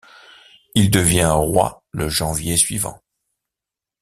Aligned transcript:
Il 0.73 0.89
devient 0.89 1.29
roi 1.31 1.83
le 1.91 2.09
janvier 2.09 2.57
suivant. 2.57 3.03